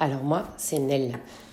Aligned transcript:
Alors 0.00 0.24
moi, 0.24 0.44
c'est 0.56 0.80
Nell. 0.80 1.12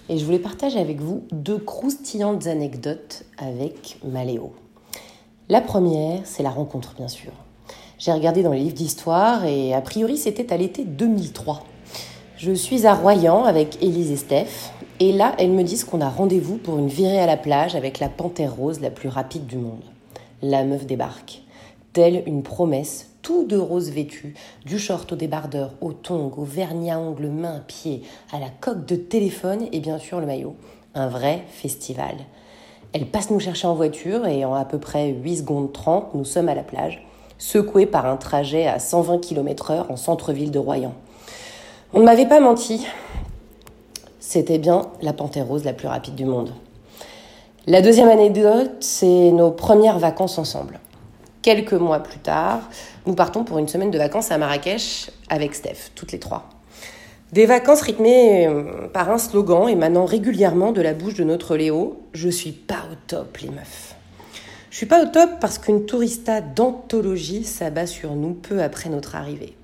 Et 0.10 0.18
je 0.18 0.26
voulais 0.26 0.40
partager 0.40 0.80
avec 0.80 1.00
vous 1.00 1.24
deux 1.32 1.60
croustillantes 1.60 2.48
anecdotes 2.48 3.24
avec 3.38 4.00
Maléo. 4.04 4.54
La 5.48 5.62
première, 5.62 6.22
c'est 6.24 6.42
la 6.42 6.50
rencontre, 6.50 6.96
bien 6.96 7.08
sûr. 7.08 7.32
J'ai 8.00 8.12
regardé 8.12 8.42
dans 8.42 8.52
les 8.52 8.60
livres 8.60 8.76
d'histoire 8.76 9.46
et 9.46 9.76
a 9.76 9.82
priori, 9.82 10.18
c'était 10.18 10.52
à 10.52 10.58
l'été 10.58 10.86
2003. 10.86 11.64
Je 12.36 12.52
suis 12.52 12.88
à 12.88 12.96
Royan 12.96 13.44
avec 13.44 13.78
Élise 13.84 14.10
et 14.10 14.16
Steph. 14.16 14.72
Et 15.00 15.12
là, 15.12 15.36
elles 15.38 15.52
me 15.52 15.64
disent 15.64 15.84
qu'on 15.84 16.02
a 16.02 16.10
rendez-vous 16.10 16.58
pour 16.58 16.80
une 16.80 16.88
virée 16.88 17.20
à 17.20 17.28
la 17.28 17.38
plage 17.38 17.76
avec 17.76 18.00
la 18.00 18.10
panthère 18.10 18.56
rose 18.56 18.80
la 18.80 18.90
plus 18.90 19.10
rapide 19.10 19.46
du 19.46 19.58
monde. 19.58 19.84
La 20.42 20.64
meuf 20.64 20.88
débarque. 20.88 21.44
Telle 21.94 22.24
une 22.26 22.42
promesse 22.42 23.11
tout 23.22 23.46
de 23.46 23.58
rose 23.58 23.90
vêtu, 23.90 24.34
du 24.66 24.80
short 24.80 25.12
au 25.12 25.16
débardeur, 25.16 25.74
au 25.82 25.94
tongs, 25.94 26.32
au 26.38 26.44
vernis 26.44 26.92
à 26.92 27.00
ongles 27.00 27.30
main, 27.30 27.64
pied, 27.68 28.04
à 28.32 28.40
la 28.40 28.50
coque 28.50 28.86
de 28.86 28.96
téléphone 28.96 29.68
et 29.72 29.80
bien 29.80 30.00
sûr 30.00 30.20
le 30.20 30.26
maillot. 30.26 30.56
Un 30.96 31.08
vrai 31.08 31.44
festival. 31.50 32.16
Elle 32.94 33.06
passe 33.06 33.30
nous 33.30 33.40
chercher 33.40 33.68
en 33.68 33.76
voiture 33.76 34.28
et 34.28 34.44
en 34.44 34.54
à 34.54 34.66
peu 34.66 34.78
près 34.78 35.10
8 35.10 35.38
secondes 35.38 35.72
30, 35.72 36.14
nous 36.16 36.26
sommes 36.26 36.50
à 36.50 36.56
la 36.56 36.64
plage, 36.64 37.06
secoués 37.38 37.86
par 37.86 38.06
un 38.06 38.18
trajet 38.18 38.68
à 38.68 38.80
120 38.80 39.20
km/h 39.20 39.86
en 39.90 39.96
centre-ville 39.96 40.52
de 40.52 40.60
Royan. 40.60 40.94
On 41.94 42.00
ne 42.00 42.06
m'avait 42.06 42.28
pas 42.28 42.40
menti. 42.40 42.86
C'était 44.20 44.60
bien 44.60 44.88
la 45.02 45.14
panthère 45.14 45.48
rose 45.48 45.64
la 45.64 45.74
plus 45.74 45.88
rapide 45.88 46.16
du 46.16 46.26
monde. 46.26 46.54
La 47.68 47.82
deuxième 47.82 48.10
anecdote, 48.10 48.72
c'est 48.80 49.32
nos 49.32 49.52
premières 49.52 50.00
vacances 50.00 50.38
ensemble. 50.38 50.80
Quelques 51.42 51.74
mois 51.74 52.02
plus 52.02 52.20
tard, 52.20 52.70
nous 53.08 53.16
partons 53.16 53.44
pour 53.44 53.58
une 53.58 53.68
semaine 53.68 53.90
de 53.90 53.98
vacances 53.98 54.32
à 54.32 54.38
Marrakech 54.38 55.10
avec 55.28 55.56
Steph, 55.56 55.90
toutes 55.96 56.12
les 56.12 56.20
trois. 56.20 56.48
Des 57.32 57.48
vacances 57.48 57.82
rythmées 57.82 58.46
euh, 58.46 58.88
par 58.90 59.10
un 59.10 59.18
slogan 59.18 59.68
émanant 59.68 60.06
régulièrement 60.06 60.72
de 60.72 60.82
la 60.82 60.94
bouche 60.94 61.16
de 61.16 61.24
notre 61.24 61.56
Léo 61.56 62.00
Je 62.14 62.30
suis 62.30 62.52
pas 62.52 62.84
au 62.92 62.96
top, 63.08 63.38
les 63.38 63.50
meufs. 63.50 63.96
Je 64.70 64.78
suis 64.78 64.86
pas 64.86 65.04
au 65.04 65.08
top 65.08 65.32
parce 65.40 65.58
qu'une 65.58 65.88
tourista 65.88 66.42
d'anthologie 66.42 67.44
s'abat 67.44 67.88
sur 67.88 68.14
nous 68.14 68.36
peu 68.36 68.62
après 68.62 68.90
notre 68.90 69.16
arrivée. 69.16 69.56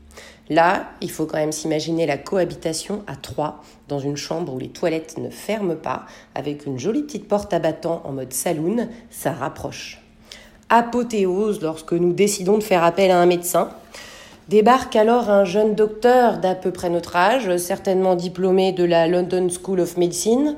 Là, 0.49 0.87
il 1.01 1.11
faut 1.11 1.27
quand 1.27 1.37
même 1.37 1.51
s'imaginer 1.51 2.07
la 2.07 2.17
cohabitation 2.17 3.03
à 3.05 3.15
trois 3.15 3.61
dans 3.87 3.99
une 3.99 4.17
chambre 4.17 4.51
où 4.51 4.57
les 4.57 4.69
toilettes 4.69 5.19
ne 5.19 5.29
ferment 5.29 5.75
pas, 5.75 6.07
avec 6.33 6.65
une 6.65 6.79
jolie 6.79 7.03
petite 7.03 7.27
porte 7.27 7.53
à 7.53 7.59
battant 7.59 8.01
en 8.03 8.13
mode 8.13 8.33
saloon, 8.33 8.89
ça 9.11 9.31
rapproche 9.31 10.01
apothéose 10.69 11.61
lorsque 11.61 11.93
nous 11.93 12.13
décidons 12.13 12.57
de 12.57 12.63
faire 12.63 12.83
appel 12.83 13.11
à 13.11 13.19
un 13.19 13.25
médecin. 13.25 13.69
Débarque 14.49 14.95
alors 14.95 15.29
un 15.29 15.43
jeune 15.43 15.75
docteur 15.75 16.37
d'à 16.37 16.55
peu 16.55 16.71
près 16.71 16.89
notre 16.89 17.15
âge, 17.15 17.57
certainement 17.57 18.15
diplômé 18.15 18.71
de 18.71 18.83
la 18.83 19.07
London 19.07 19.47
School 19.49 19.81
of 19.81 19.97
Medicine. 19.97 20.55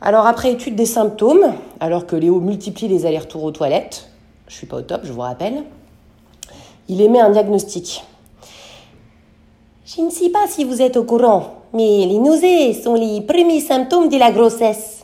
Alors 0.00 0.26
après 0.26 0.52
étude 0.52 0.76
des 0.76 0.86
symptômes, 0.86 1.52
alors 1.80 2.06
que 2.06 2.16
Léo 2.16 2.40
multiplie 2.40 2.88
les 2.88 3.04
allers-retours 3.04 3.44
aux 3.44 3.50
toilettes, 3.50 4.08
je 4.48 4.54
suis 4.54 4.66
pas 4.66 4.78
au 4.78 4.82
top, 4.82 5.02
je 5.04 5.12
vous 5.12 5.20
rappelle, 5.20 5.64
il 6.88 7.00
émet 7.00 7.20
un 7.20 7.30
diagnostic. 7.30 8.04
Je 9.84 10.00
ne 10.00 10.10
sais 10.10 10.30
pas 10.30 10.46
si 10.48 10.64
vous 10.64 10.80
êtes 10.80 10.96
au 10.96 11.04
courant, 11.04 11.62
mais 11.72 12.06
les 12.06 12.18
nausées 12.18 12.72
sont 12.74 12.94
les 12.94 13.20
premiers 13.20 13.60
symptômes 13.60 14.08
de 14.08 14.16
la 14.16 14.32
grossesse. 14.32 14.95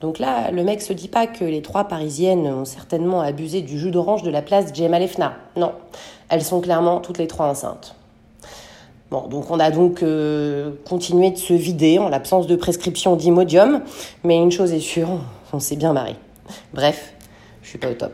Donc 0.00 0.18
là, 0.18 0.50
le 0.50 0.62
mec 0.62 0.82
se 0.82 0.92
dit 0.92 1.08
pas 1.08 1.26
que 1.26 1.44
les 1.44 1.62
trois 1.62 1.84
parisiennes 1.84 2.46
ont 2.46 2.64
certainement 2.64 3.22
abusé 3.22 3.62
du 3.62 3.78
jus 3.78 3.90
d'orange 3.90 4.22
de 4.22 4.30
la 4.30 4.42
place 4.42 4.74
Gemalefna. 4.74 5.34
Non, 5.56 5.72
elles 6.28 6.44
sont 6.44 6.60
clairement 6.60 7.00
toutes 7.00 7.18
les 7.18 7.26
trois 7.26 7.46
enceintes. 7.46 7.94
Bon, 9.10 9.28
donc 9.28 9.50
on 9.50 9.60
a 9.60 9.70
donc 9.70 10.02
euh, 10.02 10.72
continué 10.88 11.30
de 11.30 11.38
se 11.38 11.54
vider 11.54 11.98
en 11.98 12.08
l'absence 12.08 12.46
de 12.46 12.56
prescription 12.56 13.14
d'imodium, 13.14 13.82
mais 14.24 14.36
une 14.36 14.50
chose 14.50 14.72
est 14.72 14.80
sûre, 14.80 15.08
on 15.52 15.60
s'est 15.60 15.76
bien 15.76 15.92
marré. 15.92 16.16
Bref, 16.74 17.14
je 17.62 17.68
suis 17.68 17.78
pas 17.78 17.90
au 17.90 17.94
top. 17.94 18.12